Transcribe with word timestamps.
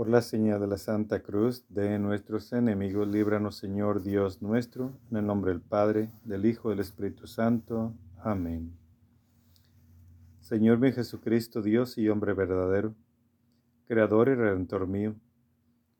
Por 0.00 0.08
la 0.08 0.22
señal 0.22 0.58
de 0.60 0.66
la 0.66 0.78
Santa 0.78 1.20
Cruz 1.20 1.62
de 1.68 1.98
nuestros 1.98 2.54
enemigos, 2.54 3.06
líbranos 3.06 3.58
Señor 3.58 4.02
Dios 4.02 4.40
nuestro, 4.40 4.92
en 5.10 5.18
el 5.18 5.26
nombre 5.26 5.50
del 5.50 5.60
Padre, 5.60 6.08
del 6.24 6.46
Hijo 6.46 6.68
y 6.68 6.70
del 6.70 6.80
Espíritu 6.80 7.26
Santo. 7.26 7.92
Amén. 8.16 8.72
Señor 10.40 10.78
mi 10.78 10.90
Jesucristo, 10.90 11.60
Dios 11.60 11.98
y 11.98 12.08
hombre 12.08 12.32
verdadero, 12.32 12.94
Creador 13.88 14.30
y 14.30 14.36
Redentor 14.36 14.86
mío, 14.86 15.16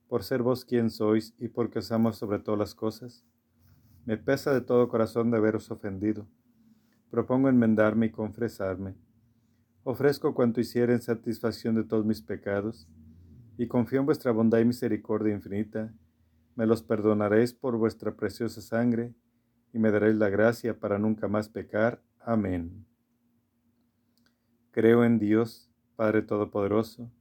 por 0.09 0.25
ser 0.25 0.43
vos 0.43 0.65
quien 0.65 0.89
sois 0.89 1.35
y 1.39 1.49
porque 1.49 1.81
os 1.81 1.93
amo 1.93 2.15
sobre 2.15 2.39
todas 2.39 2.59
las 2.59 2.75
cosas, 2.75 3.23
me 4.07 4.17
pesa 4.17 4.55
de 4.55 4.63
todo 4.63 4.89
corazón 4.89 5.31
de 5.31 5.37
haberos 5.37 5.71
ofendido. 5.71 6.27
Propongo 7.11 7.51
enmendarme 7.51 8.07
y 8.07 8.11
confesarme. 8.11 8.95
Ofrezco 9.85 10.33
cuanto 10.35 10.59
hiciera 10.59 10.95
en 10.95 11.03
satisfacción 11.03 11.75
de 11.75 11.85
todos 11.85 12.07
mis 12.07 12.23
pecados 12.23 12.89
y 13.61 13.69
confío 13.69 14.01
en 14.01 14.07
vuestra 14.07 14.33
bondad 14.33 14.59
y 14.61 14.65
misericordia 14.65 15.35
infinita, 15.35 15.93
me 16.57 16.65
los 16.65 16.83
perdonaréis 16.83 17.53
por 17.53 17.77
vuestra 17.77 18.17
preciosa 18.17 18.63
sangre, 18.63 19.13
y 19.75 19.79
me 19.79 19.91
daréis 19.91 20.17
la 20.17 20.31
gracia 20.31 20.81
para 20.81 20.99
nunca 20.99 21.29
más 21.29 21.51
pecar. 21.51 22.01
Amén. 22.21 22.87
Creo 24.71 25.05
en 25.05 25.19
Dios, 25.19 25.71
Padre 25.95 26.23
Todopoderoso, 26.23 27.13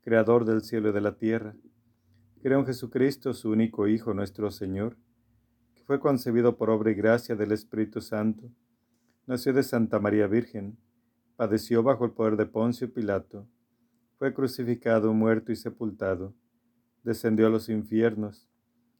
Creador 0.00 0.46
del 0.46 0.62
cielo 0.62 0.88
y 0.88 0.92
de 0.92 1.02
la 1.02 1.18
tierra. 1.18 1.54
Creo 2.40 2.60
en 2.60 2.64
Jesucristo, 2.64 3.34
su 3.34 3.50
único 3.50 3.86
Hijo, 3.86 4.14
nuestro 4.14 4.50
Señor, 4.50 4.96
que 5.74 5.84
fue 5.84 6.00
concebido 6.00 6.56
por 6.56 6.70
obra 6.70 6.92
y 6.92 6.94
gracia 6.94 7.36
del 7.36 7.52
Espíritu 7.52 8.00
Santo, 8.00 8.50
nació 9.26 9.52
de 9.52 9.62
Santa 9.62 9.98
María 9.98 10.28
Virgen, 10.28 10.78
padeció 11.36 11.82
bajo 11.82 12.06
el 12.06 12.12
poder 12.12 12.38
de 12.38 12.46
Poncio 12.46 12.90
Pilato, 12.90 13.46
fue 14.18 14.32
crucificado, 14.32 15.12
muerto 15.12 15.52
y 15.52 15.56
sepultado, 15.56 16.34
descendió 17.02 17.46
a 17.46 17.50
los 17.50 17.68
infiernos, 17.68 18.46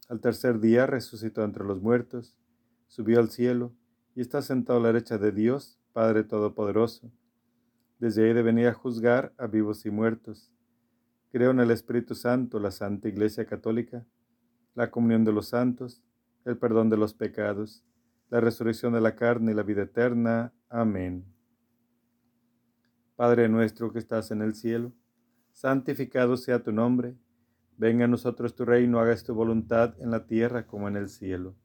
al 0.07 0.19
tercer 0.19 0.59
día 0.59 0.85
resucitó 0.85 1.43
entre 1.43 1.63
los 1.63 1.81
muertos, 1.81 2.37
subió 2.87 3.19
al 3.19 3.29
cielo 3.29 3.73
y 4.15 4.21
está 4.21 4.41
sentado 4.41 4.79
a 4.79 4.81
la 4.83 4.87
derecha 4.89 5.17
de 5.17 5.31
Dios, 5.31 5.79
Padre 5.93 6.23
Todopoderoso. 6.23 7.11
Desde 7.97 8.25
ahí 8.25 8.33
de 8.33 8.43
venir 8.43 8.67
a 8.67 8.73
juzgar 8.73 9.33
a 9.37 9.47
vivos 9.47 9.85
y 9.85 9.89
muertos. 9.89 10.51
Creo 11.31 11.51
en 11.51 11.59
el 11.59 11.71
Espíritu 11.71 12.13
Santo, 12.13 12.59
la 12.59 12.69
Santa 12.69 13.07
Iglesia 13.07 13.45
Católica, 13.45 14.05
la 14.75 14.91
comunión 14.91 15.23
de 15.23 15.31
los 15.31 15.47
santos, 15.47 16.03
el 16.43 16.57
perdón 16.57 16.89
de 16.89 16.97
los 16.97 17.13
pecados, 17.13 17.83
la 18.29 18.41
resurrección 18.41 18.93
de 18.93 19.01
la 19.01 19.15
carne 19.15 19.53
y 19.53 19.55
la 19.55 19.63
vida 19.63 19.83
eterna. 19.83 20.53
Amén. 20.69 21.25
Padre 23.15 23.49
nuestro 23.49 23.91
que 23.91 23.99
estás 23.99 24.29
en 24.29 24.41
el 24.41 24.53
cielo, 24.53 24.91
santificado 25.55 26.35
sea 26.35 26.61
tu 26.61 26.73
nombre, 26.73 27.15
venga 27.77 28.03
a 28.03 28.07
nosotros 28.09 28.55
tu 28.55 28.65
reino, 28.65 28.99
hagas 28.99 29.23
tu 29.23 29.33
voluntad 29.33 29.95
en 30.01 30.11
la 30.11 30.27
tierra 30.27 30.67
como 30.67 30.89
en 30.89 30.97
el 30.97 31.07
cielo. 31.07 31.55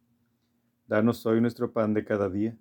Danos 0.86 1.26
hoy 1.26 1.40
nuestro 1.40 1.72
pan 1.72 1.92
de 1.92 2.04
cada 2.04 2.30
día. 2.30 2.56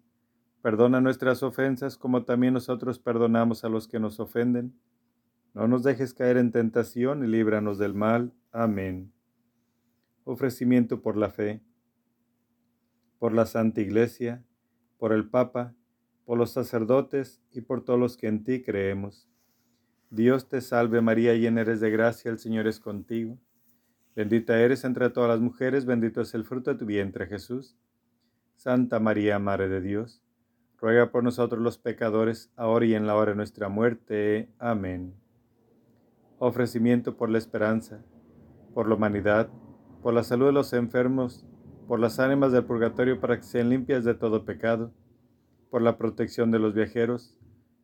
Perdona 0.63 1.01
nuestras 1.01 1.43
ofensas 1.43 1.97
como 1.97 2.25
también 2.25 2.55
nosotros 2.55 2.97
perdonamos 2.97 3.63
a 3.63 3.69
los 3.69 3.87
que 3.87 3.99
nos 3.99 4.19
ofenden. 4.19 4.73
No 5.53 5.67
nos 5.67 5.83
dejes 5.83 6.15
caer 6.15 6.37
en 6.37 6.51
tentación 6.51 7.23
y 7.23 7.27
líbranos 7.27 7.77
del 7.77 7.93
mal. 7.93 8.33
Amén. 8.51 9.13
Ofrecimiento 10.23 11.03
por 11.03 11.15
la 11.15 11.29
fe, 11.29 11.61
por 13.19 13.33
la 13.33 13.45
Santa 13.45 13.81
Iglesia, 13.81 14.43
por 14.97 15.13
el 15.13 15.29
Papa, 15.29 15.75
por 16.25 16.39
los 16.39 16.51
sacerdotes 16.51 17.39
y 17.51 17.61
por 17.61 17.83
todos 17.83 17.99
los 17.99 18.17
que 18.17 18.27
en 18.27 18.43
ti 18.43 18.63
creemos 18.63 19.29
Dios 20.11 20.49
te 20.49 20.59
salve 20.61 21.01
María, 21.01 21.35
llena 21.35 21.61
eres 21.61 21.79
de 21.79 21.91
gracia, 21.91 22.31
el 22.31 22.39
Señor 22.39 22.65
es 22.65 22.79
contigo. 22.79 23.37
Bendita 24.15 24.59
eres 24.59 24.83
entre 24.83 25.09
todas 25.11 25.29
las 25.29 25.39
mujeres, 25.39 25.85
bendito 25.85 26.21
es 26.21 26.33
el 26.33 26.43
fruto 26.43 26.71
de 26.71 26.79
tu 26.79 26.85
vientre 26.85 27.27
Jesús. 27.27 27.77
Santa 28.55 28.99
María, 28.99 29.37
Madre 29.37 29.69
de 29.69 29.81
Dios, 29.81 30.23
ruega 30.77 31.11
por 31.11 31.23
nosotros 31.23 31.61
los 31.61 31.77
pecadores, 31.77 32.51
ahora 32.55 32.85
y 32.87 32.95
en 32.95 33.05
la 33.05 33.15
hora 33.15 33.31
de 33.31 33.37
nuestra 33.37 33.69
muerte. 33.69 34.49
Amén. 34.57 35.13
Ofrecimiento 36.39 37.15
por 37.15 37.29
la 37.29 37.37
esperanza, 37.37 38.03
por 38.73 38.89
la 38.89 38.95
humanidad, 38.95 39.49
por 40.01 40.13
la 40.13 40.23
salud 40.23 40.47
de 40.47 40.53
los 40.53 40.73
enfermos, 40.73 41.45
por 41.87 41.99
las 41.99 42.19
ánimas 42.19 42.51
del 42.51 42.65
purgatorio 42.65 43.19
para 43.19 43.37
que 43.37 43.43
sean 43.43 43.69
limpias 43.69 44.03
de 44.03 44.15
todo 44.15 44.43
pecado, 44.43 44.91
por 45.69 45.81
la 45.81 45.97
protección 45.97 46.49
de 46.49 46.59
los 46.59 46.73
viajeros, 46.73 47.37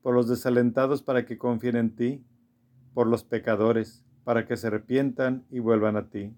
por 0.05 0.13
los 0.13 0.27
desalentados 0.27 1.01
para 1.01 1.25
que 1.25 1.39
confíen 1.39 1.77
en 1.77 1.95
ti, 1.95 2.23
por 2.93 3.07
los 3.07 3.23
pecadores, 3.23 4.05
para 4.23 4.45
que 4.45 4.55
se 4.55 4.67
arrepientan 4.67 5.47
y 5.49 5.57
vuelvan 5.57 5.97
a 5.97 6.11
ti. 6.11 6.31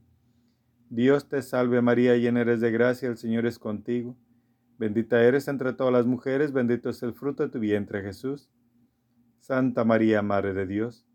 Dios 0.90 1.28
te 1.28 1.42
salve 1.42 1.82
María, 1.82 2.16
llena 2.16 2.40
eres 2.40 2.62
de 2.62 2.72
gracia, 2.72 3.10
el 3.10 3.18
Señor 3.18 3.46
es 3.46 3.60
contigo. 3.60 4.16
Bendita 4.78 5.22
eres 5.22 5.50
entre 5.50 5.74
todas 5.74 5.92
las 5.92 6.06
mujeres, 6.06 6.54
bendito 6.54 6.90
es 6.90 7.04
el 7.04 7.12
fruto 7.12 7.44
de 7.44 7.50
tu 7.50 7.60
vientre 7.60 8.02
Jesús. 8.04 8.50
Santa 9.42 9.84
María, 9.84 10.22
Madre 10.22 10.54
de 10.54 10.66
Dios, 10.66 11.06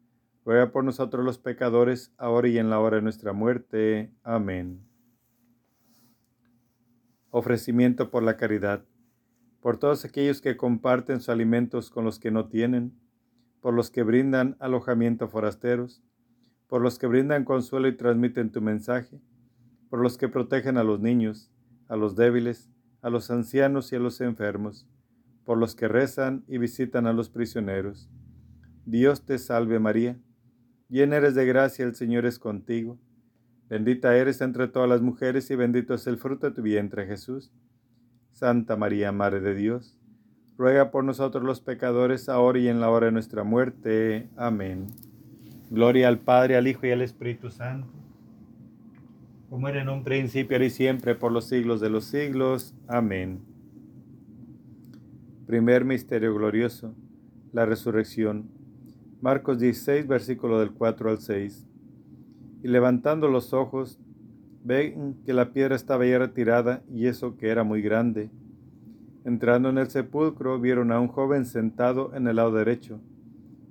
ruega 0.45 0.73
por 0.73 0.85
nosotros 0.85 1.25
los 1.25 1.39
pecadores, 1.39 2.13
ahora 2.19 2.49
y 2.49 2.59
en 2.59 2.69
la 2.69 2.81
hora 2.81 2.97
de 2.97 3.03
nuestra 3.03 3.33
muerte. 3.33 4.13
Amén. 4.23 4.87
Ofrecimiento 7.31 8.11
por 8.11 8.23
la 8.23 8.37
caridad 8.37 8.85
por 9.63 9.79
todos 9.79 10.05
aquellos 10.05 10.41
que 10.41 10.57
comparten 10.57 11.21
sus 11.21 11.29
alimentos 11.29 11.89
con 11.89 12.05
los 12.05 12.19
que 12.19 12.33
no 12.33 12.49
tienen, 12.49 12.99
por 13.61 13.75
los 13.75 13.93
que 13.93 14.03
brindan 14.03 14.57
alojamiento 14.59 15.27
a 15.27 15.29
forasteros, 15.29 16.03
por 16.67 16.83
los 16.83 16.99
que 16.99 17.07
brindan 17.07 17.45
consuelo 17.45 17.87
y 17.87 17.97
transmiten 17.97 18.51
tu 18.51 18.61
mensaje, 18.61 19.21
por 19.89 20.01
los 20.01 20.19
que 20.19 20.29
protegen 20.29 20.79
a 20.79 20.83
los 20.83 20.99
niños, 21.01 21.53
a 21.87 21.95
los 21.95 22.17
débiles, 22.17 22.73
a 23.03 23.11
los 23.11 23.31
ancianos 23.31 23.93
y 23.93 23.97
a 23.97 24.01
los 24.01 24.21
enfermos, 24.21 24.89
por 25.45 25.59
los 25.59 25.77
que 25.77 25.87
rezan 25.87 26.45
y 26.49 26.59
visitan 26.59 27.07
a 27.07 27.13
los 27.13 27.31
prisioneros. 27.31 28.11
Dios 28.85 29.25
te 29.25 29.39
salve 29.39 29.79
María, 29.79 30.19
llena 30.89 31.19
eres 31.19 31.37
de 31.37 31.47
gracia, 31.47 31.85
el 31.85 31.95
Señor 31.95 32.27
es 32.27 32.41
contigo, 32.41 32.99
bendita 33.69 34.17
eres 34.17 34.41
entre 34.41 34.67
todas 34.67 34.89
las 34.89 35.03
mujeres 35.03 35.49
y 35.53 35.55
bendito 35.55 35.95
es 35.95 36.09
el 36.09 36.17
fruto 36.17 36.49
de 36.49 36.57
tu 36.57 36.63
vientre 36.63 37.07
Jesús. 37.07 37.53
Santa 38.33 38.77
María, 38.77 39.13
Madre 39.13 39.41
de 39.41 39.55
Dios, 39.55 39.97
ruega 40.57 40.91
por 40.91 41.05
nosotros 41.05 41.45
los 41.45 41.61
pecadores, 41.61 42.29
ahora 42.29 42.59
y 42.59 42.69
en 42.69 42.81
la 42.81 42.91
hora 42.91 43.07
de 43.07 43.13
nuestra 43.13 43.45
muerte. 43.45 44.29
Amén. 44.37 44.87
Gloria 45.71 46.09
al 46.09 46.19
Padre, 46.19 46.57
al 46.57 46.67
Hijo 46.67 46.87
y 46.87 46.91
al 46.91 47.03
Espíritu 47.03 47.51
Santo, 47.51 47.89
como 49.49 49.69
era 49.69 49.83
en 49.83 49.89
un 49.89 50.03
principio, 50.05 50.57
ahora 50.57 50.67
y 50.67 50.71
siempre, 50.71 51.15
por 51.15 51.33
los 51.33 51.47
siglos 51.47 51.81
de 51.81 51.91
los 51.91 52.05
siglos. 52.05 52.75
Amén. 52.89 53.41
Primer 55.47 55.85
misterio 55.85 56.35
glorioso, 56.35 56.95
la 57.53 57.67
resurrección. 57.67 58.49
Marcos 59.21 59.61
16, 59.61 60.07
versículo 60.07 60.59
del 60.59 60.73
4 60.73 61.11
al 61.11 61.21
6. 61.21 61.67
Y 62.63 62.69
levantando 62.69 63.29
los 63.29 63.53
ojos, 63.53 63.99
ven 64.65 65.17
que 65.25 65.33
la 65.33 65.53
piedra 65.53 65.75
estaba 65.75 66.07
ya 66.07 66.19
retirada 66.19 66.83
y 66.93 67.07
eso 67.07 67.37
que 67.37 67.49
era 67.49 67.65
muy 67.65 67.83
grande. 67.83 68.31
Entrando 69.25 69.69
en 69.69 69.79
el 69.79 69.89
sepulcro 69.89 70.61
vieron 70.61 70.93
a 70.93 71.01
un 71.01 71.09
joven 71.09 71.45
sentado 71.45 72.15
en 72.15 72.27
el 72.27 72.37
lado 72.37 72.53
derecho, 72.53 73.01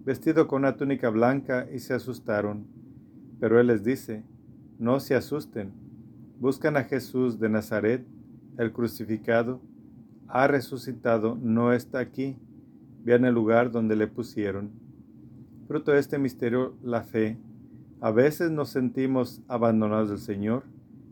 vestido 0.05 0.47
con 0.47 0.59
una 0.59 0.77
túnica 0.77 1.09
blanca 1.09 1.67
y 1.73 1.79
se 1.79 1.93
asustaron. 1.93 2.65
Pero 3.39 3.59
él 3.59 3.67
les 3.67 3.83
dice, 3.83 4.23
no 4.79 4.99
se 4.99 5.15
asusten, 5.15 5.71
buscan 6.39 6.77
a 6.77 6.83
Jesús 6.83 7.39
de 7.39 7.49
Nazaret, 7.49 8.05
el 8.57 8.71
crucificado, 8.71 9.61
ha 10.27 10.47
resucitado, 10.47 11.37
no 11.41 11.73
está 11.73 11.99
aquí, 11.99 12.37
vean 13.03 13.25
el 13.25 13.33
lugar 13.33 13.71
donde 13.71 13.95
le 13.95 14.07
pusieron. 14.07 14.71
Fruto 15.67 15.91
de 15.91 15.99
este 15.99 16.17
misterio, 16.17 16.75
la 16.81 17.03
fe. 17.03 17.37
A 17.99 18.11
veces 18.11 18.51
nos 18.51 18.69
sentimos 18.69 19.41
abandonados 19.47 20.09
del 20.09 20.19
Señor, 20.19 20.63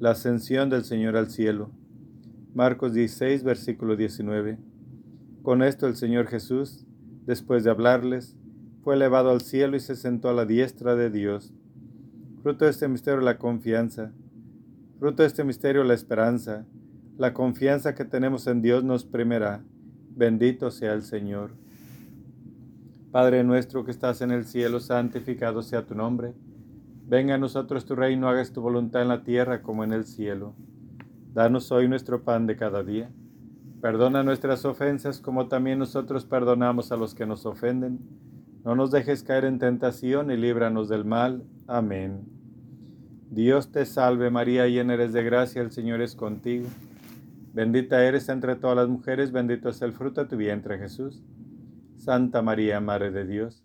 La 0.00 0.12
ascensión 0.12 0.70
del 0.70 0.84
Señor 0.84 1.14
al 1.14 1.28
cielo. 1.28 1.70
Marcos 2.54 2.94
16, 2.94 3.44
versículo 3.44 3.96
19. 3.96 4.56
Con 5.42 5.62
esto 5.62 5.86
el 5.86 5.94
Señor 5.94 6.26
Jesús 6.26 6.86
Después 7.26 7.64
de 7.64 7.70
hablarles, 7.70 8.34
fue 8.82 8.94
elevado 8.94 9.28
al 9.28 9.42
cielo 9.42 9.76
y 9.76 9.80
se 9.80 9.96
sentó 9.96 10.30
a 10.30 10.32
la 10.32 10.46
diestra 10.46 10.96
de 10.96 11.10
Dios. 11.10 11.52
Fruto 12.42 12.64
de 12.64 12.70
este 12.70 12.88
misterio 12.88 13.20
la 13.20 13.36
confianza. 13.36 14.10
Fruto 14.98 15.22
de 15.22 15.28
este 15.28 15.44
misterio 15.44 15.84
la 15.84 15.92
esperanza. 15.92 16.64
La 17.18 17.34
confianza 17.34 17.94
que 17.94 18.06
tenemos 18.06 18.46
en 18.46 18.62
Dios 18.62 18.82
nos 18.82 19.04
primerá. 19.04 19.62
Bendito 20.16 20.70
sea 20.70 20.94
el 20.94 21.02
Señor. 21.02 21.50
Padre 23.12 23.44
nuestro 23.44 23.84
que 23.84 23.90
estás 23.90 24.22
en 24.22 24.30
el 24.30 24.46
cielo, 24.46 24.80
santificado 24.80 25.60
sea 25.60 25.84
tu 25.84 25.94
nombre. 25.94 26.32
Venga 27.10 27.34
a 27.34 27.38
nosotros 27.38 27.84
tu 27.84 27.94
reino, 27.94 28.28
hagas 28.28 28.52
tu 28.52 28.62
voluntad 28.62 29.02
en 29.02 29.08
la 29.08 29.24
tierra 29.24 29.60
como 29.60 29.84
en 29.84 29.92
el 29.92 30.04
cielo. 30.04 30.54
Danos 31.34 31.70
hoy 31.72 31.88
nuestro 31.88 32.22
pan 32.22 32.46
de 32.46 32.56
cada 32.56 32.82
día 32.82 33.10
Perdona 33.80 34.22
nuestras 34.22 34.66
ofensas 34.66 35.20
como 35.20 35.48
también 35.48 35.78
nosotros 35.78 36.26
perdonamos 36.26 36.92
a 36.92 36.96
los 36.96 37.14
que 37.14 37.24
nos 37.24 37.46
ofenden. 37.46 37.98
No 38.62 38.74
nos 38.74 38.90
dejes 38.90 39.22
caer 39.22 39.46
en 39.46 39.58
tentación 39.58 40.30
y 40.30 40.36
líbranos 40.36 40.90
del 40.90 41.06
mal. 41.06 41.44
Amén. 41.66 42.28
Dios 43.30 43.72
te 43.72 43.86
salve 43.86 44.30
María, 44.30 44.68
llena 44.68 44.94
eres 44.94 45.14
de 45.14 45.24
gracia, 45.24 45.62
el 45.62 45.70
Señor 45.70 46.02
es 46.02 46.14
contigo. 46.14 46.68
Bendita 47.54 48.04
eres 48.04 48.28
entre 48.28 48.54
todas 48.54 48.76
las 48.76 48.88
mujeres, 48.88 49.32
bendito 49.32 49.70
es 49.70 49.80
el 49.80 49.92
fruto 49.92 50.22
de 50.22 50.28
tu 50.28 50.36
vientre 50.36 50.78
Jesús. 50.78 51.24
Santa 51.96 52.42
María, 52.42 52.80
Madre 52.80 53.10
de 53.10 53.26
Dios, 53.26 53.64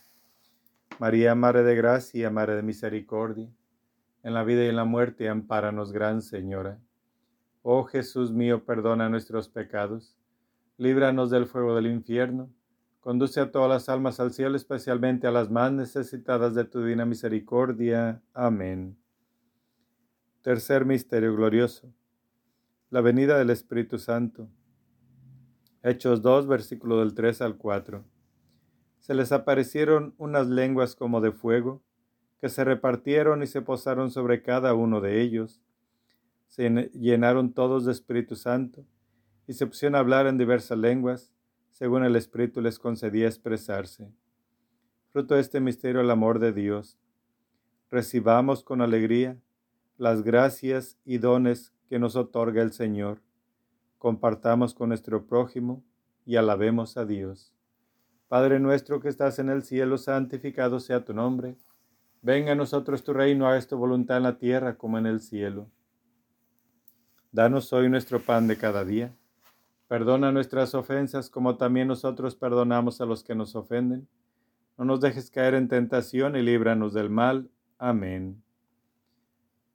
María, 0.99 1.33
Madre 1.35 1.63
de 1.63 1.75
Gracia, 1.75 2.29
Madre 2.29 2.55
de 2.55 2.63
Misericordia, 2.63 3.49
en 4.23 4.33
la 4.33 4.43
vida 4.43 4.63
y 4.63 4.67
en 4.67 4.75
la 4.75 4.85
muerte, 4.85 5.29
ampáranos, 5.29 5.91
Gran 5.91 6.21
Señora. 6.21 6.79
Oh 7.63 7.83
Jesús 7.83 8.31
mío, 8.31 8.65
perdona 8.65 9.09
nuestros 9.09 9.49
pecados, 9.49 10.15
líbranos 10.77 11.29
del 11.29 11.47
fuego 11.47 11.75
del 11.75 11.87
infierno, 11.87 12.49
conduce 12.99 13.39
a 13.39 13.51
todas 13.51 13.69
las 13.69 13.89
almas 13.89 14.19
al 14.19 14.31
cielo, 14.31 14.55
especialmente 14.55 15.27
a 15.27 15.31
las 15.31 15.49
más 15.49 15.71
necesitadas 15.71 16.53
de 16.53 16.65
tu 16.65 16.81
divina 16.81 17.05
misericordia. 17.05 18.21
Amén. 18.33 18.97
Tercer 20.41 20.85
misterio 20.85 21.35
glorioso. 21.35 21.91
La 22.89 23.01
venida 23.01 23.37
del 23.37 23.49
Espíritu 23.49 23.97
Santo. 23.97 24.49
Hechos 25.81 26.21
2, 26.21 26.47
versículo 26.47 26.99
del 26.99 27.13
3 27.15 27.41
al 27.41 27.57
4 27.57 28.10
se 29.01 29.15
les 29.15 29.31
aparecieron 29.31 30.13
unas 30.19 30.47
lenguas 30.47 30.95
como 30.95 31.21
de 31.21 31.31
fuego, 31.31 31.81
que 32.39 32.49
se 32.49 32.63
repartieron 32.63 33.41
y 33.41 33.47
se 33.47 33.61
posaron 33.61 34.11
sobre 34.11 34.43
cada 34.43 34.75
uno 34.75 35.01
de 35.01 35.21
ellos. 35.21 35.59
Se 36.47 36.69
llenaron 36.93 37.51
todos 37.51 37.83
de 37.85 37.91
Espíritu 37.91 38.35
Santo 38.35 38.85
y 39.47 39.53
se 39.53 39.65
pusieron 39.65 39.95
a 39.95 39.99
hablar 39.99 40.27
en 40.27 40.37
diversas 40.37 40.77
lenguas, 40.77 41.31
según 41.71 42.03
el 42.03 42.15
Espíritu 42.15 42.61
les 42.61 42.77
concedía 42.77 43.27
expresarse. 43.27 44.11
Fruto 45.09 45.33
de 45.33 45.41
este 45.41 45.59
misterio 45.59 46.01
el 46.01 46.11
amor 46.11 46.37
de 46.37 46.53
Dios. 46.53 46.99
Recibamos 47.89 48.63
con 48.63 48.81
alegría 48.81 49.35
las 49.97 50.21
gracias 50.21 50.99
y 51.05 51.17
dones 51.17 51.73
que 51.89 51.97
nos 51.97 52.15
otorga 52.15 52.61
el 52.61 52.71
Señor. 52.71 53.19
Compartamos 53.97 54.75
con 54.75 54.89
nuestro 54.89 55.25
prójimo 55.25 55.83
y 56.23 56.35
alabemos 56.35 56.97
a 56.97 57.05
Dios. 57.05 57.50
Padre 58.31 58.61
nuestro 58.61 59.01
que 59.01 59.09
estás 59.09 59.39
en 59.39 59.49
el 59.49 59.61
cielo, 59.61 59.97
santificado 59.97 60.79
sea 60.79 61.03
tu 61.03 61.13
nombre. 61.13 61.57
Venga 62.21 62.53
a 62.53 62.55
nosotros 62.55 63.03
tu 63.03 63.11
reino, 63.11 63.45
haga 63.45 63.59
tu 63.59 63.75
voluntad 63.75 64.15
en 64.15 64.23
la 64.23 64.37
tierra 64.37 64.77
como 64.77 64.97
en 64.97 65.05
el 65.05 65.19
cielo. 65.19 65.69
Danos 67.33 67.73
hoy 67.73 67.89
nuestro 67.89 68.21
pan 68.21 68.47
de 68.47 68.55
cada 68.55 68.85
día. 68.85 69.13
Perdona 69.89 70.31
nuestras 70.31 70.73
ofensas 70.75 71.29
como 71.29 71.57
también 71.57 71.89
nosotros 71.89 72.37
perdonamos 72.37 73.01
a 73.01 73.05
los 73.05 73.21
que 73.21 73.35
nos 73.35 73.53
ofenden. 73.53 74.07
No 74.77 74.85
nos 74.85 75.01
dejes 75.01 75.29
caer 75.29 75.53
en 75.53 75.67
tentación 75.67 76.37
y 76.37 76.41
líbranos 76.41 76.93
del 76.93 77.09
mal. 77.09 77.49
Amén. 77.77 78.41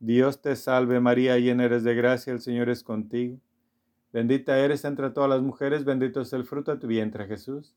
Dios 0.00 0.40
te 0.40 0.56
salve 0.56 0.98
María, 0.98 1.38
llena 1.38 1.64
eres 1.64 1.84
de 1.84 1.94
gracia, 1.94 2.32
el 2.32 2.40
Señor 2.40 2.70
es 2.70 2.82
contigo. 2.82 3.38
Bendita 4.14 4.58
eres 4.58 4.86
entre 4.86 5.10
todas 5.10 5.28
las 5.28 5.42
mujeres, 5.42 5.84
bendito 5.84 6.22
es 6.22 6.32
el 6.32 6.44
fruto 6.44 6.70
de 6.70 6.80
tu 6.80 6.86
vientre 6.86 7.26
Jesús. 7.26 7.76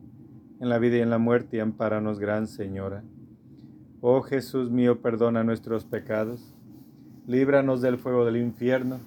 en 0.61 0.69
la 0.69 0.77
vida 0.77 0.97
y 0.97 1.01
en 1.01 1.09
la 1.09 1.17
muerte, 1.17 1.59
amparanos, 1.59 2.19
Gran 2.19 2.45
Señora. 2.47 3.03
Oh 3.99 4.21
Jesús 4.21 4.69
mío, 4.69 5.01
perdona 5.01 5.43
nuestros 5.43 5.85
pecados, 5.85 6.53
líbranos 7.25 7.81
del 7.81 7.97
fuego 7.97 8.25
del 8.25 8.37
infierno, 8.37 8.99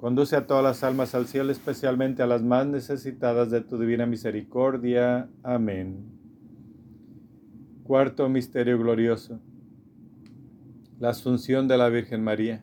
conduce 0.00 0.34
a 0.34 0.46
todas 0.46 0.64
las 0.64 0.82
almas 0.84 1.14
al 1.14 1.26
cielo, 1.26 1.52
especialmente 1.52 2.22
a 2.22 2.26
las 2.26 2.42
más 2.42 2.66
necesitadas 2.66 3.50
de 3.50 3.60
tu 3.60 3.78
divina 3.78 4.06
misericordia. 4.06 5.28
Amén. 5.42 6.06
Cuarto 7.84 8.26
Misterio 8.30 8.78
Glorioso. 8.78 9.40
La 10.98 11.10
Asunción 11.10 11.68
de 11.68 11.76
la 11.76 11.90
Virgen 11.90 12.24
María. 12.24 12.62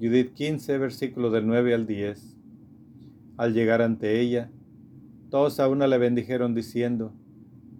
Judith 0.00 0.32
15, 0.34 0.78
versículos 0.78 1.32
del 1.32 1.46
9 1.48 1.74
al 1.74 1.86
10. 1.88 2.36
Al 3.36 3.52
llegar 3.52 3.82
ante 3.82 4.20
ella, 4.20 4.48
todos 5.28 5.58
a 5.58 5.68
una 5.68 5.88
le 5.88 5.98
bendijeron 5.98 6.54
diciendo, 6.54 7.12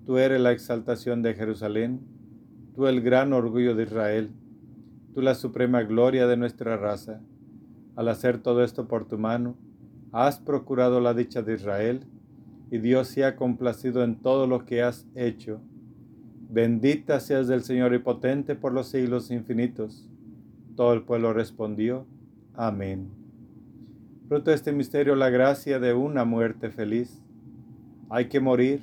Tú 0.08 0.16
eres 0.16 0.40
la 0.40 0.52
exaltación 0.52 1.20
de 1.20 1.34
Jerusalén, 1.34 2.00
tú 2.74 2.86
el 2.86 3.02
gran 3.02 3.34
orgullo 3.34 3.74
de 3.74 3.82
Israel, 3.82 4.30
tú 5.12 5.20
la 5.20 5.34
suprema 5.34 5.82
gloria 5.82 6.26
de 6.26 6.38
nuestra 6.38 6.78
raza. 6.78 7.20
Al 7.94 8.08
hacer 8.08 8.38
todo 8.38 8.64
esto 8.64 8.88
por 8.88 9.06
tu 9.06 9.18
mano, 9.18 9.54
has 10.10 10.38
procurado 10.38 11.02
la 11.02 11.12
dicha 11.12 11.42
de 11.42 11.52
Israel, 11.52 12.00
y 12.70 12.78
Dios 12.78 13.08
se 13.08 13.26
ha 13.26 13.36
complacido 13.36 14.02
en 14.02 14.16
todo 14.16 14.46
lo 14.46 14.64
que 14.64 14.82
has 14.82 15.06
hecho 15.14 15.60
Bendita 16.48 17.20
seas 17.20 17.46
del 17.46 17.62
Señor 17.62 17.92
y 17.92 17.98
potente 17.98 18.54
por 18.54 18.72
los 18.72 18.88
siglos 18.88 19.30
infinitos. 19.30 20.08
Todo 20.74 20.94
el 20.94 21.02
pueblo 21.02 21.34
respondió, 21.34 22.06
Amén. 22.54 23.10
Fruto 24.26 24.50
este 24.50 24.72
misterio, 24.72 25.16
la 25.16 25.28
gracia 25.28 25.78
de 25.78 25.92
una 25.92 26.24
muerte 26.24 26.70
feliz. 26.70 27.22
Hay 28.08 28.30
que 28.30 28.40
morir 28.40 28.82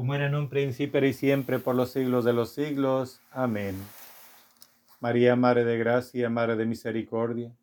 como 0.00 0.14
era 0.14 0.28
en 0.28 0.34
un 0.34 0.48
principio 0.48 1.04
y 1.04 1.12
siempre 1.12 1.58
por 1.58 1.74
los 1.74 1.90
siglos 1.90 2.24
de 2.24 2.32
los 2.32 2.54
siglos. 2.54 3.20
Amén. 3.30 3.76
María, 4.98 5.36
Madre 5.36 5.62
de 5.66 5.76
Gracia, 5.76 6.30
Madre 6.30 6.56
de 6.56 6.64
Misericordia, 6.64 7.54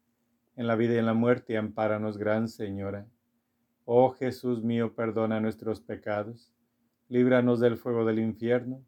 en 0.56 0.67
la 0.67 0.76
vida 0.76 0.93
y 0.93 0.97
en 0.97 1.08
la 1.08 1.15
muerte, 1.15 1.58
ampáranos, 1.58 2.19
Gran 2.19 2.47
Señora. 2.47 3.08
Oh 3.86 4.12
Jesús 4.12 4.63
mío, 4.63 4.93
perdona 4.93 5.39
nuestros 5.39 5.82
pecados, 5.82 6.54
líbranos 7.10 7.60
del 7.60 7.76
fuego 7.76 8.06
del 8.06 8.19
infierno, 8.19 8.86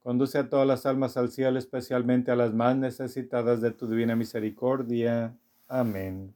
conduce 0.00 0.36
a 0.38 0.48
todas 0.48 0.66
las 0.66 0.84
almas 0.84 1.16
al 1.16 1.30
cielo, 1.30 1.56
especialmente 1.56 2.32
a 2.32 2.36
las 2.36 2.52
más 2.52 2.76
necesitadas 2.76 3.60
de 3.60 3.70
tu 3.70 3.86
divina 3.86 4.16
misericordia. 4.16 5.38
Amén. 5.68 6.34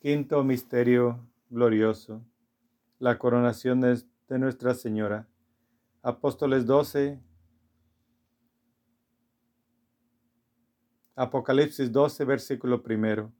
Quinto 0.00 0.42
misterio 0.42 1.20
glorioso, 1.50 2.24
la 2.98 3.18
coronación 3.18 3.82
de, 3.82 3.98
Nuestra 4.38 4.74
Señora. 4.74 5.28
Apóstoles 6.02 6.66
12, 6.66 7.20
Apocalipsis 11.14 11.92
12, 11.92 12.24
versículo 12.24 12.82
primero. 12.82 13.32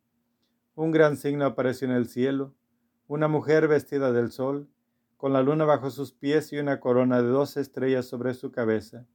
Un 0.74 0.90
gran 0.90 1.16
signo 1.16 1.44
apareció 1.44 1.88
en 1.88 1.94
el 1.94 2.06
cielo, 2.08 2.54
una 3.06 3.28
mujer 3.28 3.68
vestida 3.68 4.12
del 4.12 4.30
sol, 4.30 4.68
con 5.16 5.32
la 5.32 5.42
luna 5.42 5.64
bajo 5.64 5.90
sus 5.90 6.12
pies 6.12 6.52
y 6.52 6.58
una 6.58 6.80
corona 6.80 7.22
de 7.22 7.28
dos 7.28 7.56
estrellas 7.56 8.06
sobre 8.06 8.34
su 8.34 8.52
cabeza. 8.52 9.06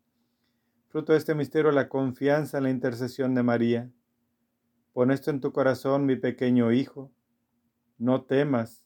Fruto 0.87 1.11
de 1.11 1.19
este 1.19 1.35
misterio, 1.35 1.71
la 1.71 1.89
confianza 1.89 2.57
en 2.57 2.63
la 2.63 2.69
intercesión 2.69 3.35
de 3.35 3.43
María. 3.43 3.91
Pon 4.93 5.11
esto 5.11 5.31
en 5.31 5.41
tu 5.41 5.51
corazón, 5.51 6.05
mi 6.05 6.15
pequeño 6.15 6.71
hijo 6.71 7.11
no 7.97 8.23
temas, 8.23 8.85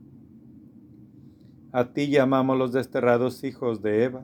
A 1.73 1.93
ti 1.93 2.09
llamamos 2.09 2.57
los 2.57 2.73
desterrados 2.73 3.45
hijos 3.45 3.81
de 3.81 4.03
Eva, 4.03 4.23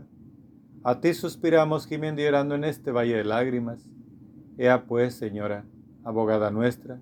a 0.84 1.00
ti 1.00 1.14
suspiramos 1.14 1.88
gimiendo 1.88 2.22
y 2.22 2.26
llorando 2.26 2.56
en 2.56 2.66
este 2.66 2.92
valle 2.92 3.16
de 3.16 3.24
lágrimas. 3.24 3.90
Ea 4.58 4.86
pues, 4.86 5.16
Señora, 5.16 5.64
abogada 6.04 6.52
nuestra, 6.52 7.00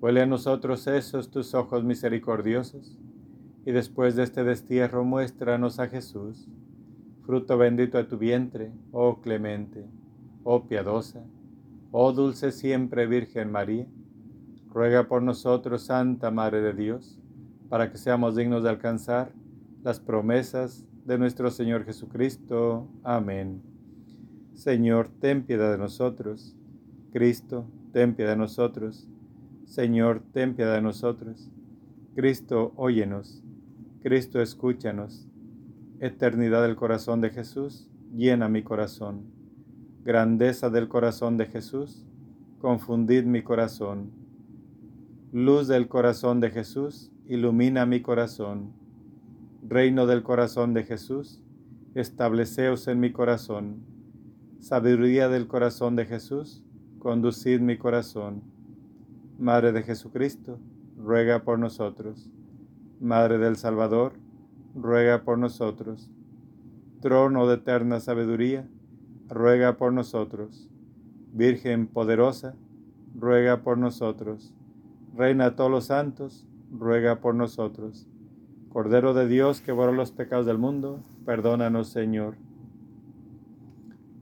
huele 0.00 0.22
a 0.22 0.26
nosotros 0.26 0.86
esos 0.86 1.28
tus 1.32 1.54
ojos 1.54 1.82
misericordiosos, 1.82 2.96
y 3.66 3.72
después 3.72 4.14
de 4.14 4.22
este 4.22 4.44
destierro 4.44 5.02
muéstranos 5.02 5.80
a 5.80 5.88
Jesús, 5.88 6.46
fruto 7.26 7.58
bendito 7.58 7.98
de 7.98 8.04
tu 8.04 8.16
vientre, 8.16 8.70
oh 8.92 9.20
clemente, 9.22 9.84
oh 10.44 10.68
piadosa, 10.68 11.24
oh 11.90 12.12
dulce 12.12 12.52
siempre 12.52 13.08
Virgen 13.08 13.50
María. 13.50 13.86
Ruega 14.70 15.08
por 15.08 15.22
nosotros, 15.22 15.82
Santa 15.82 16.30
Madre 16.30 16.60
de 16.60 16.74
Dios, 16.74 17.18
para 17.68 17.90
que 17.90 17.98
seamos 17.98 18.36
dignos 18.36 18.62
de 18.62 18.68
alcanzar 18.68 19.32
las 19.84 20.00
promesas 20.00 20.86
de 21.04 21.18
nuestro 21.18 21.50
Señor 21.50 21.84
Jesucristo. 21.84 22.88
Amén. 23.02 23.62
Señor, 24.54 25.10
ten 25.20 25.44
piedad 25.44 25.70
de 25.70 25.76
nosotros. 25.76 26.56
Cristo, 27.12 27.66
ten 27.92 28.14
piedad 28.14 28.30
de 28.30 28.38
nosotros. 28.38 29.06
Señor, 29.66 30.22
ten 30.32 30.54
piedad 30.54 30.74
de 30.74 30.80
nosotros. 30.80 31.50
Cristo, 32.16 32.72
óyenos. 32.76 33.42
Cristo, 34.02 34.40
escúchanos. 34.40 35.28
Eternidad 36.00 36.62
del 36.62 36.76
corazón 36.76 37.20
de 37.20 37.28
Jesús, 37.28 37.90
llena 38.14 38.48
mi 38.48 38.62
corazón. 38.62 39.26
Grandeza 40.02 40.70
del 40.70 40.88
corazón 40.88 41.36
de 41.36 41.44
Jesús, 41.44 42.06
confundid 42.58 43.24
mi 43.24 43.42
corazón. 43.42 44.12
Luz 45.30 45.68
del 45.68 45.88
corazón 45.88 46.40
de 46.40 46.50
Jesús, 46.50 47.12
ilumina 47.26 47.84
mi 47.84 48.00
corazón. 48.00 48.83
Reino 49.66 50.04
del 50.04 50.22
corazón 50.22 50.74
de 50.74 50.84
Jesús, 50.84 51.42
estableceos 51.94 52.86
en 52.86 53.00
mi 53.00 53.12
corazón. 53.12 53.82
Sabiduría 54.60 55.30
del 55.30 55.46
corazón 55.46 55.96
de 55.96 56.04
Jesús, 56.04 56.62
conducid 56.98 57.60
mi 57.60 57.78
corazón. 57.78 58.42
Madre 59.38 59.72
de 59.72 59.82
Jesucristo, 59.82 60.58
ruega 60.98 61.44
por 61.44 61.58
nosotros. 61.58 62.30
Madre 63.00 63.38
del 63.38 63.56
Salvador, 63.56 64.12
ruega 64.74 65.24
por 65.24 65.38
nosotros. 65.38 66.10
Trono 67.00 67.46
de 67.46 67.54
eterna 67.54 68.00
sabiduría, 68.00 68.68
ruega 69.30 69.78
por 69.78 69.94
nosotros. 69.94 70.68
Virgen 71.32 71.86
poderosa, 71.86 72.54
ruega 73.14 73.62
por 73.62 73.78
nosotros. 73.78 74.52
Reina 75.16 75.48
de 75.48 75.56
todos 75.56 75.70
los 75.70 75.86
santos, 75.86 76.46
ruega 76.70 77.22
por 77.22 77.34
nosotros. 77.34 78.06
Cordero 78.74 79.14
de 79.14 79.28
Dios 79.28 79.60
que 79.60 79.70
borra 79.70 79.92
los 79.92 80.10
pecados 80.10 80.46
del 80.46 80.58
mundo, 80.58 80.98
perdónanos 81.24 81.90
Señor. 81.90 82.34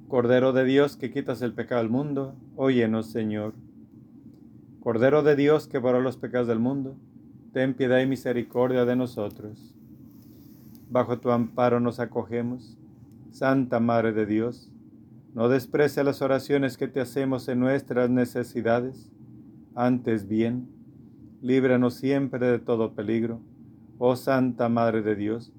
Cordero 0.09 0.53
de 0.53 0.65
Dios 0.65 0.99
que 0.99 1.11
quitas 1.11 1.41
el 1.41 1.55
pecado 1.55 1.81
del 1.81 1.91
mundo, 1.91 2.35
óyenos, 2.55 3.07
Señor. 3.07 3.55
Cordero 4.81 5.23
de 5.23 5.37
Dios 5.37 5.69
que 5.69 5.79
borra 5.79 6.01
los 6.01 6.19
pecados 6.19 6.49
del 6.49 6.59
mundo, 6.59 6.97
ten 7.55 7.73
piedad 7.73 8.01
y 8.01 8.07
misericordia 8.07 8.85
de 8.85 8.95
nosotros. 8.95 9.75
Bajo 10.91 11.19
tu 11.19 11.31
amparo 11.31 11.81
nos 11.81 11.99
acogemos, 11.99 12.77
Santa 13.31 13.81
Madre 13.81 14.13
de 14.13 14.27
Dios. 14.27 14.71
No 15.33 15.49
desprecia 15.49 16.05
las 16.05 16.21
oraciones 16.21 16.77
que 16.77 16.89
te 16.89 17.01
hacemos 17.01 17.49
en 17.49 17.59
nuestras 17.59 18.11
necesidades, 18.11 19.11
antes 19.75 20.29
bien, 20.29 20.69
líbranos 21.41 21.95
siempre 21.95 22.47
de 22.49 22.59
todo 22.59 22.93
peligro, 22.93 23.41
oh 24.05 24.17
Santa 24.17 24.69
Madre 24.69 25.01
de 25.01 25.15
Dios, 25.15 25.53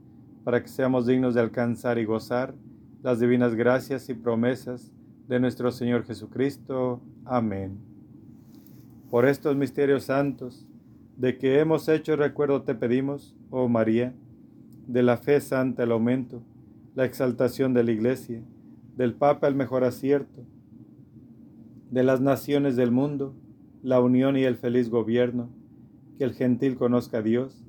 para 0.44 0.62
que 0.62 0.68
seamos 0.68 1.06
dignos 1.06 1.34
de 1.34 1.40
alcanzar 1.40 1.98
y 1.98 2.04
gozar 2.04 2.54
las 3.02 3.22
divinas 3.22 3.56
gracias 3.56 4.10
y 4.10 4.16
promesas 4.16 4.92
de 5.30 5.40
nuestro 5.40 5.72
Señor 5.72 6.04
Jesucristo. 6.04 7.00
Amén. 7.24 7.78
Por 9.10 9.26
estos 9.26 9.56
misterios 9.56 10.04
santos, 10.04 10.68
de 11.16 11.38
que 11.38 11.62
hemos 11.62 11.88
hecho 11.88 12.18
recuerdo 12.18 12.64
te 12.64 12.76
pedimos, 12.76 13.34
oh 13.50 13.70
María, 13.70 14.14
de 14.88 15.04
la 15.04 15.16
fe 15.16 15.40
santa 15.40 15.84
el 15.84 15.94
aumento, 15.94 16.44
la 16.96 17.06
exaltación 17.06 17.74
de 17.74 17.86
la 17.86 17.94
Iglesia, 17.94 18.42
del 18.98 19.14
Papa 19.14 19.48
el 19.48 19.56
mejor 19.56 19.86
acierto, 19.86 20.42
de 21.92 22.04
las 22.04 22.20
naciones 22.20 22.76
del 22.76 22.92
mundo, 22.92 23.36
la 23.84 24.02
unión 24.02 24.36
y 24.36 24.44
el 24.44 24.58
feliz 24.58 24.90
gobierno, 24.90 25.48
que 26.18 26.26
el 26.26 26.34
gentil 26.34 26.76
conozca 26.76 27.20
a 27.20 27.22
Dios, 27.22 27.63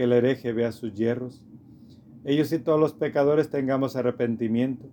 que 0.00 0.04
el 0.04 0.14
hereje 0.14 0.54
vea 0.54 0.72
sus 0.72 0.94
hierros, 0.94 1.42
ellos 2.24 2.50
y 2.54 2.58
todos 2.58 2.80
los 2.80 2.94
pecadores 2.94 3.50
tengamos 3.50 3.96
arrepentimiento, 3.96 4.88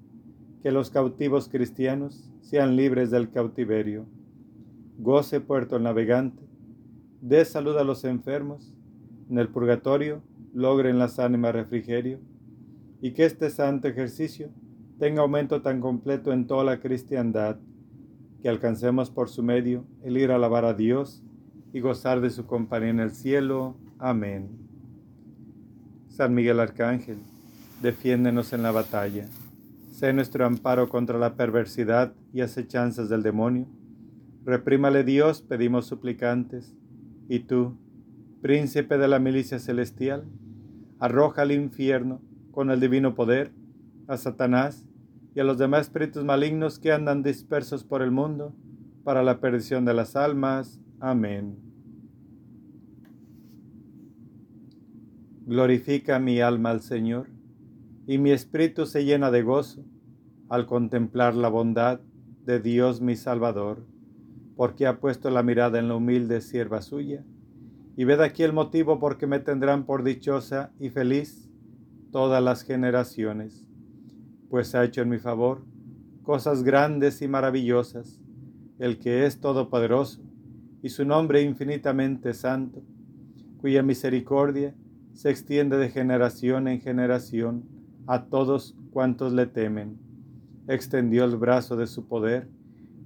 que 0.62 0.70
los 0.70 0.89
cautivos 0.89 1.48
cristianos 1.48 2.30
sean 2.41 2.76
libres 2.76 3.10
del 3.10 3.32
cautiverio. 3.32 4.06
Goce 4.98 5.39
puerto 5.39 5.80
navegante, 5.80 6.43
dé 7.22 7.46
salud 7.46 7.78
a 7.78 7.86
los 7.86 8.04
enfermos, 8.04 8.74
en 9.30 9.39
el 9.39 9.48
purgatorio 9.48 10.24
logren 10.54 11.00
las 11.00 11.20
ánimas 11.20 11.56
refrigerio, 11.56 12.20
y 13.02 13.12
que 13.12 13.24
este 13.24 13.50
santo 13.50 13.88
ejercicio 13.88 14.50
tenga 15.00 15.22
aumento 15.22 15.62
tan 15.62 15.80
completo 15.80 16.34
en 16.34 16.48
toda 16.48 16.65
la 16.65 16.82
cristiandad, 16.82 17.60
que 18.41 18.50
alcancemos 18.50 19.10
por 19.10 19.30
su 19.30 19.41
medio 19.41 19.86
el 20.04 20.17
ir 20.17 20.32
a 20.32 20.36
alabar 20.36 20.65
a 20.65 20.74
Dios 20.74 21.24
y 21.72 21.80
gozar 21.80 22.20
de 22.20 22.30
su 22.30 22.46
compañía 22.46 22.89
en 22.89 23.00
el 23.00 23.12
cielo. 23.12 23.78
Amén. 24.00 24.67
San 26.18 26.34
Miguel 26.34 26.60
Arcángel, 26.60 27.20
defiéndenos 27.84 28.52
en 28.52 28.64
la 28.64 28.72
batalla. 28.72 29.28
Sé 29.92 30.14
nuestro 30.14 30.48
amparo 30.48 30.90
contra 30.90 31.20
la 31.20 31.36
perversidad 31.36 32.12
y 32.34 32.42
acechanzas 32.42 33.08
del 33.08 33.22
demonio. 33.22 33.68
Reprímale 34.44 35.04
Dios, 35.04 35.44
pedimos 35.44 35.86
suplicantes. 35.86 36.74
Y 37.30 37.42
tú, 37.42 37.78
príncipe 38.42 38.98
de 38.98 39.08
la 39.08 39.20
milicia 39.20 39.60
celestial, 39.60 40.24
arroja 40.98 41.44
al 41.44 41.52
infierno 41.52 42.20
con 42.50 42.72
el 42.72 42.80
divino 42.80 43.14
poder 43.14 43.52
a 44.08 44.18
Satanás 44.18 44.88
y 45.36 45.40
a 45.40 45.44
los 45.44 45.60
demás 45.60 45.82
espíritus 45.82 46.24
malignos 46.24 46.80
que 46.80 46.94
andan 46.94 47.22
dispersos 47.22 47.84
por 47.84 48.02
el 48.02 48.10
mundo 48.10 48.56
para 49.04 49.22
la 49.22 49.40
perdición 49.40 49.86
de 49.86 49.94
las 49.94 50.16
almas. 50.16 50.82
Amén. 51.00 51.67
Glorifica 55.48 56.20
mi 56.20 56.42
alma 56.42 56.72
al 56.72 56.82
Señor, 56.82 57.30
y 58.06 58.18
mi 58.18 58.32
espíritu 58.32 58.86
se 58.86 59.06
llena 59.06 59.32
de 59.32 59.44
gozo 59.44 59.86
al 60.50 60.66
contemplar 60.66 61.36
la 61.36 61.48
bondad 61.48 62.02
de 62.46 62.60
Dios 62.60 63.00
mi 63.00 63.16
Salvador, 63.16 63.86
porque 64.58 64.86
ha 64.86 65.00
puesto 65.00 65.30
la 65.30 65.44
mirada 65.44 65.80
en 65.80 65.88
la 65.88 65.96
humilde 65.96 66.42
sierva 66.42 66.82
suya. 66.82 67.24
Y 67.96 68.04
ved 68.04 68.20
aquí 68.20 68.44
el 68.44 68.52
motivo 68.52 69.00
por 69.00 69.18
qué 69.18 69.26
me 69.26 69.40
tendrán 69.40 69.86
por 69.86 70.04
dichosa 70.04 70.74
y 70.80 70.90
feliz 70.90 71.50
todas 72.12 72.44
las 72.44 72.64
generaciones, 72.64 73.70
pues 74.50 74.76
ha 74.76 74.84
hecho 74.84 75.02
en 75.02 75.08
mi 75.08 75.18
favor 75.18 75.64
cosas 76.24 76.62
grandes 76.62 77.22
y 77.22 77.30
maravillosas, 77.30 78.20
el 78.80 79.00
que 79.00 79.26
es 79.26 79.40
todopoderoso, 79.40 80.22
y 80.84 80.90
su 80.90 81.06
nombre 81.06 81.42
infinitamente 81.42 82.34
santo, 82.34 82.84
cuya 83.62 83.82
misericordia 83.82 84.76
se 85.18 85.32
extiende 85.32 85.78
de 85.78 85.90
generación 85.90 86.68
en 86.68 86.80
generación 86.80 87.64
a 88.06 88.26
todos 88.26 88.76
cuantos 88.92 89.34
le 89.34 89.48
temen. 89.48 89.98
Extendió 90.68 91.26
el 91.26 91.38
brazo 91.38 91.76
de 91.76 91.88
su 91.88 92.08
poder 92.08 92.48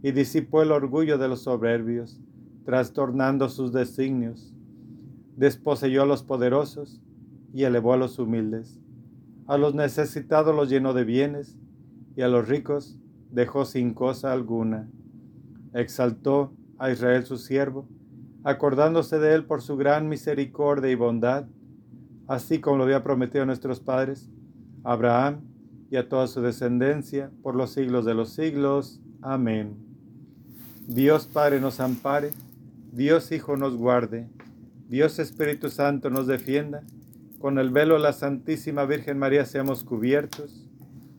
y 0.03 0.11
disipó 0.11 0.61
el 0.61 0.73
orgullo 0.73 1.17
de 1.17 1.29
los 1.29 1.43
soberbios, 1.43 2.19
trastornando 2.65 3.47
sus 3.47 3.71
designios. 3.71 4.53
Desposeyó 5.37 6.03
a 6.03 6.05
los 6.05 6.21
poderosos 6.21 7.01
y 7.53 7.63
elevó 7.63 7.93
a 7.93 7.97
los 7.97 8.19
humildes. 8.19 8.77
A 9.47 9.57
los 9.57 9.73
necesitados 9.73 10.53
los 10.53 10.69
llenó 10.69 10.93
de 10.93 11.05
bienes 11.05 11.57
y 12.17 12.23
a 12.23 12.27
los 12.27 12.49
ricos 12.49 12.99
dejó 13.31 13.63
sin 13.63 13.93
cosa 13.93 14.33
alguna. 14.33 14.89
Exaltó 15.73 16.51
a 16.77 16.91
Israel 16.91 17.23
su 17.23 17.37
siervo, 17.37 17.87
acordándose 18.43 19.17
de 19.17 19.33
él 19.33 19.45
por 19.45 19.61
su 19.61 19.77
gran 19.77 20.09
misericordia 20.09 20.91
y 20.91 20.95
bondad, 20.95 21.45
así 22.27 22.59
como 22.59 22.77
lo 22.77 22.83
había 22.83 23.03
prometido 23.03 23.43
a 23.43 23.45
nuestros 23.45 23.79
padres, 23.79 24.29
Abraham 24.83 25.41
y 25.89 25.97
a 25.97 26.07
toda 26.07 26.27
su 26.27 26.41
descendencia 26.41 27.31
por 27.43 27.55
los 27.55 27.71
siglos 27.71 28.05
de 28.05 28.13
los 28.13 28.29
siglos. 28.29 29.01
Amén. 29.21 29.75
Dios 30.87 31.27
Padre 31.27 31.61
nos 31.61 31.79
ampare, 31.79 32.31
Dios 32.91 33.31
Hijo 33.31 33.55
nos 33.55 33.75
guarde, 33.75 34.27
Dios 34.89 35.19
Espíritu 35.19 35.69
Santo 35.69 36.09
nos 36.09 36.27
defienda, 36.27 36.83
con 37.39 37.59
el 37.59 37.69
velo 37.69 37.95
de 37.95 38.01
la 38.01 38.13
Santísima 38.13 38.85
Virgen 38.85 39.17
María 39.17 39.45
seamos 39.45 39.83
cubiertos, 39.83 40.67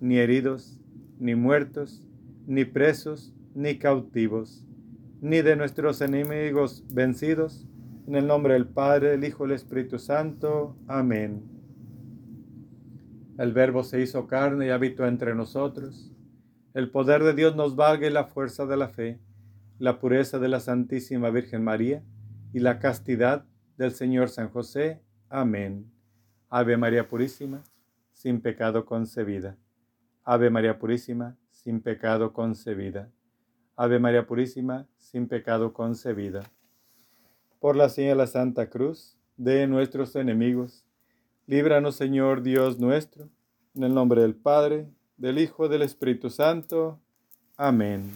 ni 0.00 0.18
heridos, 0.18 0.78
ni 1.18 1.34
muertos, 1.34 2.02
ni 2.46 2.64
presos, 2.64 3.32
ni 3.54 3.78
cautivos, 3.78 4.64
ni 5.20 5.42
de 5.42 5.56
nuestros 5.56 6.00
enemigos 6.00 6.84
vencidos, 6.92 7.66
en 8.06 8.16
el 8.16 8.26
nombre 8.26 8.54
del 8.54 8.66
Padre, 8.66 9.10
del 9.10 9.24
Hijo 9.24 9.44
y 9.44 9.48
del 9.48 9.56
Espíritu 9.56 9.98
Santo. 9.98 10.76
Amén. 10.88 11.42
El 13.38 13.52
Verbo 13.52 13.84
se 13.84 14.00
hizo 14.00 14.26
carne 14.26 14.66
y 14.66 14.70
habitó 14.70 15.06
entre 15.06 15.34
nosotros. 15.34 16.10
El 16.74 16.90
poder 16.90 17.22
de 17.22 17.34
Dios 17.34 17.54
nos 17.54 17.76
valga 17.76 18.06
y 18.06 18.10
la 18.10 18.24
fuerza 18.24 18.66
de 18.66 18.76
la 18.76 18.88
fe, 18.88 19.20
la 19.78 19.98
pureza 20.00 20.38
de 20.38 20.48
la 20.48 20.60
Santísima 20.60 21.30
Virgen 21.30 21.62
María 21.62 22.02
y 22.52 22.60
la 22.60 22.78
castidad 22.78 23.46
del 23.76 23.92
Señor 23.92 24.28
San 24.28 24.48
José. 24.48 25.00
Amén. 25.28 25.90
Ave 26.48 26.76
María 26.76 27.08
Purísima, 27.08 27.62
sin 28.12 28.40
pecado 28.40 28.84
concebida. 28.84 29.56
Ave 30.24 30.50
María 30.50 30.78
Purísima, 30.78 31.36
sin 31.50 31.80
pecado 31.80 32.32
concebida. 32.32 33.10
Ave 33.76 33.98
María 33.98 34.26
Purísima, 34.26 34.86
sin 34.98 35.28
pecado 35.28 35.72
concebida. 35.72 36.42
Por 37.62 37.76
la 37.76 37.88
señal 37.88 38.16
de 38.18 38.24
la 38.24 38.26
Santa 38.26 38.68
Cruz, 38.68 39.16
de 39.36 39.68
nuestros 39.68 40.16
enemigos, 40.16 40.84
líbranos 41.46 41.94
Señor 41.94 42.42
Dios 42.42 42.80
nuestro, 42.80 43.28
en 43.76 43.84
el 43.84 43.94
nombre 43.94 44.22
del 44.22 44.34
Padre, 44.34 44.88
del 45.16 45.38
Hijo 45.38 45.68
del 45.68 45.82
Espíritu 45.82 46.28
Santo. 46.28 46.98
Amén. 47.56 48.10